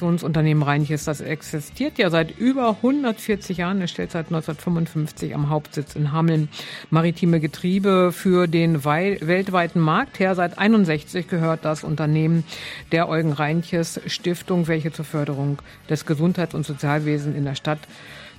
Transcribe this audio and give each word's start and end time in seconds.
Produktionsunternehmen 0.00 0.62
Reinches. 0.62 1.04
Das 1.04 1.20
existiert 1.20 1.98
ja 1.98 2.08
seit 2.08 2.36
über 2.38 2.70
140 2.70 3.58
Jahren. 3.58 3.82
Es 3.82 3.90
stellt 3.90 4.10
seit 4.10 4.26
1955 4.26 5.34
am 5.34 5.50
Hauptsitz 5.50 5.94
in 5.94 6.10
Hameln 6.10 6.48
maritime 6.88 7.38
Getriebe 7.38 8.10
für 8.12 8.46
den 8.46 8.84
weltweiten 8.84 9.80
Markt 9.80 10.18
her. 10.18 10.34
Seit 10.34 10.58
61 10.58 11.28
gehört 11.28 11.66
das 11.66 11.84
Unternehmen 11.84 12.44
der 12.92 13.10
Eugen 13.10 13.32
Reinches 13.32 14.00
Stiftung, 14.06 14.68
welche 14.68 14.90
zur 14.90 15.04
Förderung 15.04 15.58
des 15.90 16.06
Gesundheits- 16.06 16.54
und 16.54 16.64
Sozialwesens 16.64 17.36
in 17.36 17.44
der 17.44 17.54
Stadt 17.54 17.80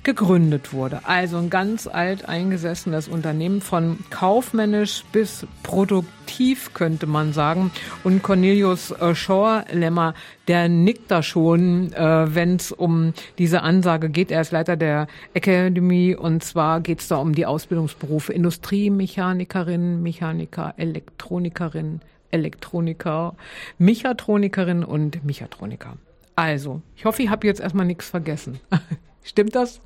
gegründet 0.04 0.72
wurde. 0.72 1.00
Also 1.04 1.38
ein 1.38 1.48
ganz 1.48 1.86
alt 1.86 2.28
eingesessenes 2.28 3.08
Unternehmen 3.08 3.60
von 3.60 3.98
kaufmännisch 4.10 5.04
bis 5.12 5.46
produktiv, 5.62 6.74
könnte 6.74 7.06
man 7.06 7.32
sagen. 7.32 7.70
Und 8.02 8.22
Cornelius 8.22 8.90
äh, 8.90 9.14
Schorlemmer, 9.14 10.14
der 10.48 10.68
nickt 10.68 11.10
da 11.10 11.22
schon, 11.22 11.92
äh, 11.92 12.34
wenn 12.34 12.56
es 12.56 12.72
um 12.72 13.14
diese 13.38 13.62
Ansage 13.62 14.08
geht. 14.08 14.30
Er 14.32 14.40
ist 14.40 14.50
Leiter 14.50 14.76
der 14.76 15.06
Academy 15.34 16.16
und 16.18 16.42
zwar 16.42 16.80
geht 16.80 17.00
es 17.00 17.08
da 17.08 17.16
um 17.16 17.34
die 17.34 17.46
Ausbildungsberufe 17.46 18.32
Industriemechanikerin, 18.32 20.02
Mechaniker, 20.02 20.74
Elektronikerin, 20.78 22.00
Elektroniker, 22.32 23.36
Mechatronikerin 23.78 24.82
und 24.82 25.24
Mechatroniker. 25.24 25.96
Also, 26.34 26.80
ich 26.96 27.04
hoffe, 27.04 27.22
ich 27.22 27.28
habe 27.28 27.46
jetzt 27.46 27.60
erstmal 27.60 27.86
nichts 27.86 28.08
vergessen. 28.08 28.58
Stimmt 29.22 29.54
das? 29.54 29.80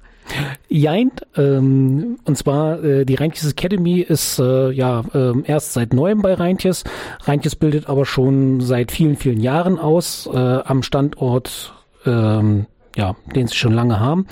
Jein, 0.69 1.13
ähm, 1.37 2.19
und 2.25 2.37
zwar 2.37 2.83
äh, 2.83 3.05
die 3.05 3.15
Reintjes 3.15 3.51
Academy 3.53 4.01
ist 4.01 4.39
äh, 4.39 4.71
ja 4.71 5.05
äh, 5.15 5.33
erst 5.45 5.73
seit 5.73 5.93
neuem 5.93 6.23
bei 6.23 6.35
Reintjes. 6.35 6.85
Reintjes 7.23 7.57
bildet 7.57 7.89
aber 7.89 8.05
schon 8.05 8.61
seit 8.61 8.91
vielen, 8.91 9.17
vielen 9.17 9.41
Jahren 9.41 9.79
aus 9.79 10.29
äh, 10.33 10.37
am 10.37 10.83
Standort, 10.83 11.75
ähm, 12.05 12.67
ja, 12.97 13.15
den 13.35 13.47
sie 13.47 13.55
schon 13.55 13.75
lange 13.75 14.01
haben. 14.01 14.27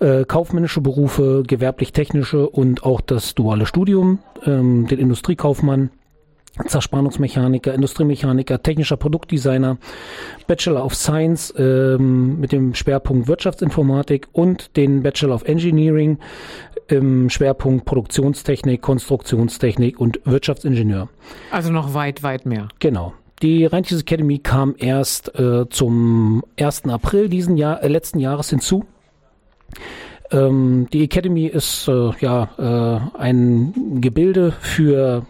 Äh, 0.00 0.24
kaufmännische 0.24 0.80
Berufe, 0.80 1.42
gewerblich-technische 1.46 2.48
und 2.48 2.84
auch 2.84 3.00
das 3.00 3.34
duale 3.34 3.66
Studium, 3.66 4.18
ähm, 4.44 4.86
den 4.86 4.98
Industriekaufmann 4.98 5.90
Zerspannungsmechaniker, 6.66 7.72
Industriemechaniker, 7.72 8.62
technischer 8.62 8.96
Produktdesigner, 8.98 9.78
Bachelor 10.46 10.84
of 10.84 10.94
Science 10.94 11.52
ähm, 11.56 12.40
mit 12.40 12.52
dem 12.52 12.74
Schwerpunkt 12.74 13.26
Wirtschaftsinformatik 13.26 14.28
und 14.32 14.76
den 14.76 15.02
Bachelor 15.02 15.34
of 15.34 15.44
Engineering 15.44 16.18
im 16.88 17.30
Schwerpunkt 17.30 17.86
Produktionstechnik, 17.86 18.82
Konstruktionstechnik 18.82 19.98
und 19.98 20.20
Wirtschaftsingenieur. 20.24 21.08
Also 21.50 21.72
noch 21.72 21.94
weit, 21.94 22.22
weit 22.22 22.44
mehr. 22.44 22.68
Genau. 22.80 23.14
Die 23.40 23.64
Rheintisch 23.64 24.00
Academy 24.00 24.38
kam 24.38 24.74
erst 24.78 25.36
äh, 25.38 25.68
zum 25.68 26.44
1. 26.58 26.84
April 26.84 27.28
diesen 27.28 27.56
Jahr, 27.56 27.82
äh, 27.82 27.88
letzten 27.88 28.18
Jahres 28.18 28.50
hinzu. 28.50 28.84
Ähm, 30.30 30.86
die 30.92 31.02
Academy 31.02 31.46
ist 31.46 31.88
äh, 31.88 32.10
ja 32.20 33.10
äh, 33.14 33.18
ein 33.18 34.00
Gebilde 34.00 34.52
für 34.60 35.26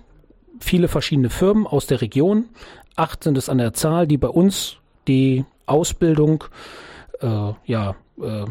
viele 0.63 0.89
verschiedene 0.89 1.31
Firmen 1.31 1.67
aus 1.67 1.87
der 1.87 2.01
Region. 2.01 2.47
Acht 2.97 3.25
sind 3.25 3.39
es 3.39 3.49
an 3.49 3.59
der 3.59 3.73
Zahl, 3.73 4.07
die 4.07 4.19
bei 4.19 4.29
uns 4.29 4.77
die 5.09 5.45
Ausbildung, 5.67 6.45
äh, 7.21 7.53
ja, 7.65 7.97
äh, 8.21 8.45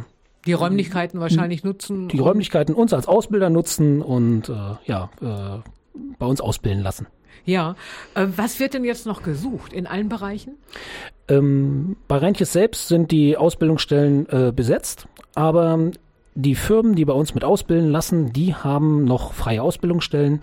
die 0.45 0.53
Räumlichkeiten 0.53 1.19
wahrscheinlich 1.19 1.63
nutzen. 1.63 2.07
Die 2.07 2.19
Räumlichkeiten 2.19 2.73
uns 2.73 2.93
als 2.93 3.07
Ausbilder 3.07 3.49
nutzen 3.49 4.01
und 4.01 4.49
äh, 4.49 4.53
ja, 4.85 5.09
äh, 5.21 5.61
bei 6.17 6.25
uns 6.25 6.41
ausbilden 6.41 6.81
lassen. 6.81 7.07
Ja, 7.45 7.75
äh, 8.15 8.27
was 8.35 8.59
wird 8.59 8.73
denn 8.73 8.83
jetzt 8.83 9.05
noch 9.05 9.23
gesucht 9.23 9.73
in 9.73 9.87
allen 9.87 10.09
Bereichen? 10.09 10.55
Ähm, 11.27 11.95
bei 12.07 12.17
Reintjes 12.17 12.53
selbst 12.53 12.87
sind 12.87 13.11
die 13.11 13.37
Ausbildungsstellen 13.37 14.27
äh, 14.29 14.51
besetzt, 14.55 15.07
aber 15.35 15.91
die 16.33 16.55
Firmen, 16.55 16.95
die 16.95 17.05
bei 17.05 17.13
uns 17.13 17.33
mit 17.33 17.43
ausbilden 17.43 17.89
lassen, 17.89 18.31
die 18.31 18.55
haben 18.55 19.03
noch 19.03 19.33
freie 19.33 19.61
Ausbildungsstellen. 19.61 20.39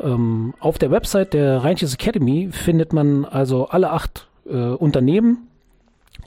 Ähm, 0.00 0.54
auf 0.60 0.78
der 0.78 0.90
Website 0.90 1.34
der 1.34 1.62
Rheinches 1.62 1.94
Academy 1.94 2.48
findet 2.50 2.92
man 2.92 3.24
also 3.24 3.68
alle 3.68 3.90
acht 3.90 4.28
äh, 4.46 4.56
Unternehmen. 4.56 5.48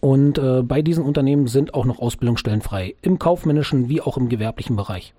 Und 0.01 0.37
äh, 0.37 0.61
bei 0.61 0.81
diesen 0.81 1.03
Unternehmen 1.03 1.47
sind 1.47 1.73
auch 1.73 1.85
noch 1.85 1.99
Ausbildungsstellen 1.99 2.61
frei, 2.61 2.95
im 3.01 3.19
kaufmännischen 3.19 3.89
wie 3.89 4.01
auch 4.01 4.17
im 4.17 4.29
gewerblichen 4.29 4.75
Bereich. 4.75 5.13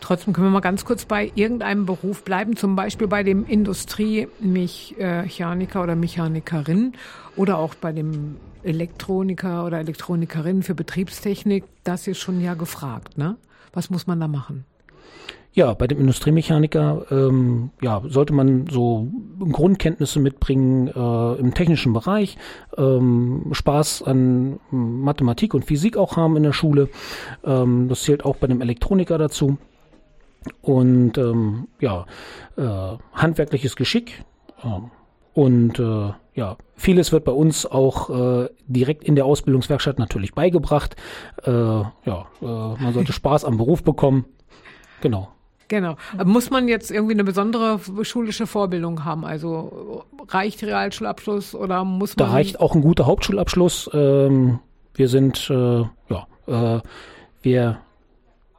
Trotzdem 0.00 0.32
können 0.32 0.48
wir 0.48 0.52
mal 0.52 0.60
ganz 0.60 0.84
kurz 0.84 1.04
bei 1.04 1.30
irgendeinem 1.34 1.86
Beruf 1.86 2.24
bleiben, 2.24 2.56
zum 2.56 2.76
Beispiel 2.76 3.06
bei 3.06 3.22
dem 3.22 3.46
Industriemechaniker 3.46 5.82
oder 5.82 5.94
Mechanikerin 5.94 6.94
oder 7.36 7.58
auch 7.58 7.74
bei 7.74 7.92
dem 7.92 8.36
Elektroniker 8.62 9.66
oder 9.66 9.78
Elektronikerin 9.78 10.62
für 10.62 10.74
Betriebstechnik. 10.74 11.64
Das 11.84 12.06
ist 12.06 12.18
schon 12.18 12.40
ja 12.40 12.54
gefragt, 12.54 13.18
ne? 13.18 13.36
Was 13.72 13.90
muss 13.90 14.06
man 14.06 14.18
da 14.20 14.28
machen? 14.28 14.64
Ja, 15.52 15.74
bei 15.74 15.88
dem 15.88 15.98
Industriemechaniker 15.98 17.06
ähm, 17.10 17.70
ja, 17.82 18.02
sollte 18.06 18.32
man 18.32 18.66
so 18.70 19.08
Grundkenntnisse 19.40 20.20
mitbringen 20.20 20.86
äh, 20.86 21.40
im 21.40 21.54
technischen 21.54 21.92
Bereich, 21.92 22.38
ähm, 22.76 23.46
Spaß 23.50 24.04
an 24.04 24.60
Mathematik 24.70 25.52
und 25.54 25.64
Physik 25.64 25.96
auch 25.96 26.16
haben 26.16 26.36
in 26.36 26.44
der 26.44 26.52
Schule. 26.52 26.88
Ähm, 27.44 27.88
das 27.88 28.02
zählt 28.02 28.24
auch 28.24 28.36
bei 28.36 28.46
dem 28.46 28.60
Elektroniker 28.60 29.18
dazu. 29.18 29.58
Und 30.62 31.18
ähm, 31.18 31.66
ja, 31.80 32.06
äh, 32.56 32.96
handwerkliches 33.12 33.74
Geschick. 33.74 34.24
Äh, 35.34 35.40
und 35.40 35.78
äh, 35.78 36.12
ja, 36.34 36.56
vieles 36.76 37.12
wird 37.12 37.24
bei 37.24 37.32
uns 37.32 37.66
auch 37.66 38.10
äh, 38.10 38.48
direkt 38.66 39.04
in 39.04 39.14
der 39.14 39.24
Ausbildungswerkstatt 39.24 39.98
natürlich 39.98 40.34
beigebracht. 40.34 40.96
Äh, 41.44 41.50
ja, 41.50 42.26
äh, 42.40 42.44
man 42.44 42.92
sollte 42.92 43.12
Spaß 43.12 43.44
am 43.44 43.56
Beruf 43.56 43.82
bekommen. 43.82 44.24
Genau. 45.00 45.28
Genau. 45.68 45.96
Muss 46.24 46.50
man 46.50 46.66
jetzt 46.66 46.90
irgendwie 46.90 47.14
eine 47.14 47.22
besondere 47.22 47.78
schulische 48.02 48.48
Vorbildung 48.48 49.04
haben? 49.04 49.24
Also 49.24 50.04
reicht 50.28 50.64
Realschulabschluss 50.64 51.54
oder 51.54 51.84
muss 51.84 52.16
man? 52.16 52.26
Da 52.26 52.32
reicht 52.32 52.58
auch 52.58 52.74
ein 52.74 52.82
guter 52.82 53.06
Hauptschulabschluss. 53.06 53.88
Ähm, 53.92 54.58
wir 54.94 55.08
sind, 55.08 55.48
äh, 55.48 55.84
ja, 56.08 56.26
äh, 56.48 56.80
wir 57.42 57.78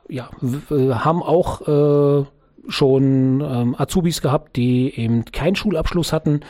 ja, 0.08 0.30
haben 0.70 1.22
auch 1.22 1.68
äh, 1.68 2.26
schon 2.68 3.42
ähm, 3.42 3.76
Azubis 3.78 4.22
gehabt, 4.22 4.56
die 4.56 4.94
eben 4.98 5.26
keinen 5.26 5.56
Schulabschluss 5.56 6.14
hatten. 6.14 6.42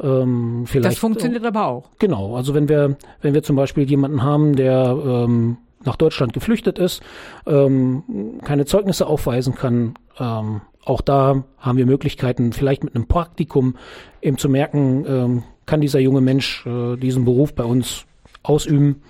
Ähm, 0.00 0.64
vielleicht, 0.66 0.92
das 0.92 0.98
funktioniert 0.98 1.44
aber 1.44 1.66
auch. 1.66 1.90
Genau, 1.98 2.36
also 2.36 2.54
wenn 2.54 2.68
wir, 2.68 2.96
wenn 3.20 3.34
wir 3.34 3.42
zum 3.42 3.56
Beispiel 3.56 3.88
jemanden 3.88 4.22
haben, 4.22 4.56
der 4.56 4.96
ähm, 5.04 5.58
nach 5.84 5.96
Deutschland 5.96 6.32
geflüchtet 6.32 6.78
ist, 6.78 7.02
ähm, 7.46 8.02
keine 8.44 8.64
Zeugnisse 8.64 9.06
aufweisen 9.06 9.54
kann, 9.54 9.94
ähm, 10.18 10.60
auch 10.84 11.02
da 11.02 11.44
haben 11.58 11.78
wir 11.78 11.86
Möglichkeiten, 11.86 12.52
vielleicht 12.52 12.82
mit 12.82 12.94
einem 12.94 13.06
Praktikum 13.06 13.76
eben 14.22 14.38
zu 14.38 14.48
merken, 14.48 15.04
ähm, 15.06 15.42
kann 15.66 15.80
dieser 15.80 16.00
junge 16.00 16.22
Mensch 16.22 16.64
äh, 16.66 16.96
diesen 16.96 17.24
Beruf 17.24 17.54
bei 17.54 17.64
uns 17.64 18.06
ausüben. 18.42 19.02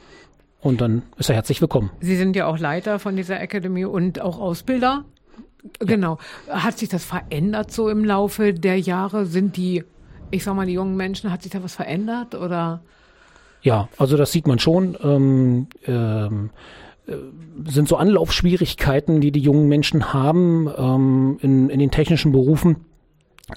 Und 0.60 0.80
dann 0.80 1.02
ist 1.16 1.28
er 1.28 1.36
herzlich 1.36 1.60
willkommen. 1.60 1.90
Sie 2.00 2.16
sind 2.16 2.34
ja 2.34 2.46
auch 2.46 2.58
Leiter 2.58 2.98
von 2.98 3.14
dieser 3.14 3.40
Academy 3.40 3.84
und 3.84 4.20
auch 4.20 4.40
Ausbilder. 4.40 5.04
Genau. 5.78 6.18
Hat 6.48 6.78
sich 6.78 6.88
das 6.88 7.04
verändert 7.04 7.72
so 7.72 7.88
im 7.88 8.04
Laufe 8.04 8.52
der 8.52 8.78
Jahre? 8.78 9.26
Sind 9.26 9.56
die, 9.56 9.84
ich 10.30 10.44
sag 10.44 10.54
mal, 10.54 10.66
die 10.66 10.72
jungen 10.72 10.96
Menschen, 10.96 11.30
hat 11.30 11.42
sich 11.42 11.52
da 11.52 11.62
was 11.62 11.74
verändert 11.74 12.34
oder? 12.34 12.80
Ja, 13.62 13.88
also 13.98 14.16
das 14.16 14.32
sieht 14.32 14.46
man 14.46 14.58
schon. 14.58 14.96
Ähm, 15.02 15.66
ähm, 15.86 16.50
äh, 17.06 17.16
sind 17.66 17.88
so 17.88 17.96
Anlaufschwierigkeiten, 17.96 19.20
die 19.20 19.32
die 19.32 19.40
jungen 19.40 19.68
Menschen 19.68 20.12
haben 20.12 20.70
ähm, 20.76 21.38
in, 21.40 21.70
in 21.70 21.78
den 21.78 21.90
technischen 21.90 22.32
Berufen. 22.32 22.84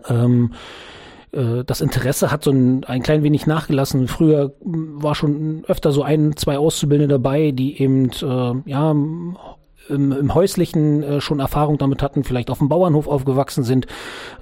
Ähm, 0.07 0.53
äh, 1.31 1.63
das 1.65 1.81
Interesse 1.81 2.31
hat 2.31 2.43
so 2.43 2.51
ein, 2.51 2.83
ein 2.85 3.03
klein 3.03 3.23
wenig 3.23 3.47
nachgelassen. 3.47 4.07
Früher 4.07 4.53
war 4.61 5.15
schon 5.15 5.63
öfter 5.67 5.91
so 5.91 6.03
ein, 6.03 6.35
zwei 6.35 6.57
Auszubildende 6.57 7.15
dabei, 7.15 7.51
die 7.51 7.81
eben 7.81 8.09
äh, 8.09 8.69
ja 8.69 8.95
im, 9.91 10.11
im 10.11 10.33
Häuslichen 10.33 11.03
äh, 11.03 11.21
schon 11.21 11.39
Erfahrung 11.39 11.77
damit 11.77 12.01
hatten, 12.01 12.23
vielleicht 12.23 12.49
auf 12.49 12.59
dem 12.59 12.69
Bauernhof 12.69 13.07
aufgewachsen 13.07 13.63
sind. 13.63 13.87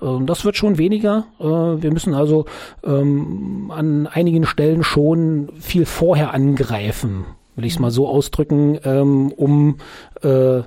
Ähm, 0.02 0.26
das 0.26 0.46
wird 0.46 0.56
schon 0.56 0.78
weniger. 0.78 1.26
Äh, 1.40 1.44
wir 1.44 1.92
müssen 1.92 2.14
also 2.14 2.46
ähm, 2.84 3.72
an 3.76 4.08
einigen 4.08 4.46
Stellen 4.46 4.84
schon 4.84 5.50
viel 5.60 5.86
vorher 5.86 6.34
angreifen, 6.34 7.26
will 7.56 7.66
ich 7.66 7.74
es 7.74 7.80
mal 7.80 7.92
so 7.92 8.08
ausdrücken, 8.08 8.80
ähm, 8.84 9.32
um 9.32 9.78
äh, 10.22 10.62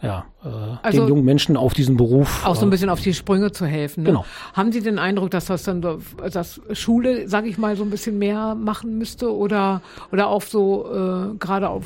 ja, 0.00 0.26
äh, 0.44 0.48
also 0.82 1.00
den 1.00 1.08
jungen 1.08 1.24
Menschen 1.24 1.56
auf 1.56 1.74
diesen 1.74 1.96
Beruf. 1.96 2.46
Auch 2.46 2.54
so 2.54 2.62
ein 2.62 2.68
äh, 2.68 2.70
bisschen 2.70 2.90
auf 2.90 3.00
die 3.00 3.14
Sprünge 3.14 3.50
zu 3.50 3.66
helfen. 3.66 4.04
Ne? 4.04 4.10
Genau. 4.10 4.24
Haben 4.54 4.70
Sie 4.70 4.80
den 4.80 4.98
Eindruck, 4.98 5.30
dass 5.30 5.46
das 5.46 5.64
dann 5.64 5.82
so, 5.82 5.98
dass 6.32 6.60
Schule, 6.72 7.28
sage 7.28 7.48
ich 7.48 7.58
mal, 7.58 7.76
so 7.76 7.82
ein 7.82 7.90
bisschen 7.90 8.18
mehr 8.18 8.54
machen 8.54 8.98
müsste 8.98 9.34
oder 9.34 9.82
oder 10.12 10.28
auch 10.28 10.42
so 10.42 10.86
äh, 11.32 11.36
gerade 11.38 11.68
auf, 11.68 11.84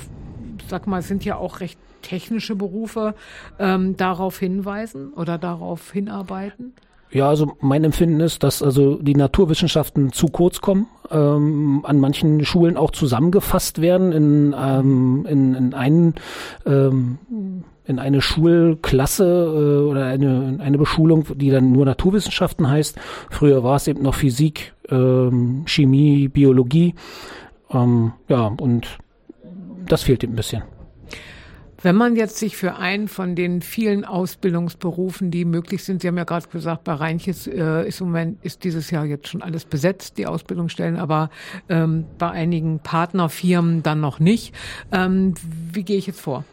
sag 0.69 0.87
mal, 0.87 0.99
es 0.99 1.09
sind 1.09 1.25
ja 1.25 1.37
auch 1.37 1.61
recht 1.61 1.79
technische 2.03 2.57
Berufe 2.57 3.15
ähm, 3.59 3.97
darauf 3.97 4.39
hinweisen 4.39 5.13
oder 5.15 5.39
darauf 5.39 5.93
hinarbeiten? 5.93 6.75
Ja, 7.13 7.29
also 7.29 7.53
mein 7.61 7.85
Empfinden 7.85 8.21
ist, 8.21 8.43
dass 8.43 8.63
also 8.63 8.97
die 8.97 9.15
Naturwissenschaften 9.15 10.13
zu 10.13 10.29
kurz 10.29 10.63
kommen, 10.63 10.87
ähm, 11.11 11.83
an 11.85 12.01
manchen 12.01 12.43
Schulen 12.45 12.79
auch 12.79 12.91
zusammengefasst 12.91 13.83
werden 13.83 14.13
in, 14.13 14.55
ähm, 14.59 15.27
in, 15.29 15.55
in 15.55 15.75
einen 15.75 16.15
ähm, 16.65 17.19
in 17.85 17.99
eine 17.99 18.23
Schulklasse 18.23 19.25
äh, 19.25 19.91
oder 19.91 20.07
eine, 20.07 20.59
eine 20.61 20.79
Beschulung, 20.79 21.27
die 21.35 21.51
dann 21.51 21.73
nur 21.73 21.85
Naturwissenschaften 21.85 22.69
heißt. 22.69 22.99
Früher 23.31 23.63
war 23.63 23.77
es 23.77 23.89
eben 23.89 24.03
noch 24.03 24.15
Physik, 24.15 24.73
ähm, 24.89 25.65
Chemie, 25.67 26.29
Biologie. 26.29 26.95
Ähm, 27.71 28.13
ja, 28.29 28.47
und 28.47 28.87
das 29.87 30.05
fehlt 30.05 30.23
eben 30.25 30.35
ein 30.35 30.37
bisschen. 30.37 30.63
Wenn 31.82 31.96
man 31.96 32.14
jetzt 32.14 32.38
sich 32.38 32.56
für 32.56 32.76
einen 32.76 33.08
von 33.08 33.34
den 33.34 33.61
vielen 33.61 34.05
Ausbildungsberufen, 34.05 35.32
die 35.32 35.44
möglich 35.44 35.82
sind, 35.82 36.00
Sie 36.00 36.08
haben 36.08 36.17
ja 36.17 36.25
gerade 36.25 36.46
gesagt, 36.49 36.84
bei 36.84 36.93
Reinches 36.93 37.49
äh, 37.49 37.87
ist 37.87 38.00
im 38.00 38.06
Moment 38.06 38.44
ist 38.44 38.62
dieses 38.62 38.90
Jahr 38.93 39.05
jetzt 39.05 39.29
schon 39.29 39.43
alles 39.43 39.64
besetzt, 39.64 40.17
die 40.17 40.26
Ausbildungsstellen, 40.26 40.96
aber 40.96 41.31
ähm, 41.69 42.05
bei 42.19 42.31
einigen 42.31 42.79
Partnerfirmen 42.79 43.82
dann 43.82 44.00
noch 44.00 44.20
nicht. 44.20 44.55
Ähm, 44.93 45.34
wie 45.73 45.82
gehe 45.82 45.99
ich 45.99 46.06
jetzt 46.06 46.20
vor? 46.20 46.44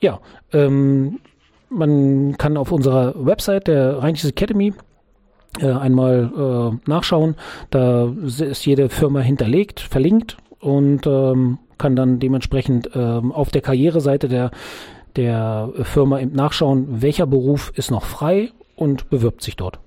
Ja, 0.00 0.20
ähm, 0.52 1.20
man 1.68 2.36
kann 2.36 2.56
auf 2.56 2.72
unserer 2.72 3.14
Website 3.24 3.68
der 3.68 3.98
Rheinisches 4.02 4.30
Academy 4.30 4.74
äh, 5.60 5.70
einmal 5.70 6.30
äh, 6.84 6.90
nachschauen. 6.90 7.36
Da 7.70 8.12
ist 8.30 8.66
jede 8.66 8.88
Firma 8.88 9.20
hinterlegt, 9.20 9.78
verlinkt 9.78 10.38
und 10.58 11.06
ähm, 11.06 11.58
kann 11.80 11.96
dann 11.96 12.20
dementsprechend 12.20 12.90
ähm, 12.94 13.32
auf 13.32 13.50
der 13.50 13.62
Karriereseite 13.62 14.28
der, 14.28 14.52
der 15.16 15.72
Firma 15.82 16.20
eben 16.20 16.32
nachschauen, 16.32 17.02
welcher 17.02 17.26
Beruf 17.26 17.72
ist 17.74 17.90
noch 17.90 18.04
frei 18.04 18.50
und 18.76 19.10
bewirbt 19.10 19.42
sich 19.42 19.56
dort. 19.56 19.80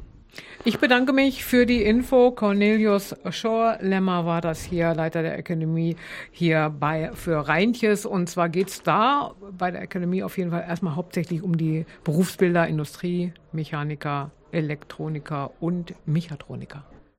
Ich 0.65 0.79
bedanke 0.79 1.11
mich 1.11 1.43
für 1.43 1.65
die 1.65 1.83
Info. 1.83 2.31
Cornelius 2.31 3.15
Schorlemmer 3.29 4.25
war 4.25 4.39
das 4.39 4.63
hier, 4.63 4.93
Leiter 4.95 5.21
der 5.21 5.37
Akademie 5.37 5.97
hier 6.31 6.73
bei 6.79 7.11
für 7.13 7.47
Reintjes. 7.47 8.05
Und 8.05 8.29
zwar 8.29 8.49
geht's 8.49 8.81
da 8.81 9.33
bei 9.57 9.71
der 9.71 9.81
Akademie 9.81 10.23
auf 10.23 10.37
jeden 10.37 10.51
Fall 10.51 10.65
erstmal 10.67 10.95
hauptsächlich 10.95 11.43
um 11.43 11.57
die 11.57 11.85
Berufsbilder 12.03 12.67
Industrie, 12.67 13.33
Mechaniker, 13.51 14.31
Elektroniker 14.51 15.51
und 15.59 15.93
Mechatroniker. 16.05 16.85